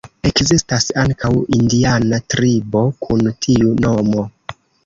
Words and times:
Ekzistas 0.27 0.87
ankaŭ 1.01 1.31
indiana 1.59 2.21
tribo 2.37 2.83
kun 3.07 3.33
tiu 3.47 3.79
nomo. 3.87 4.29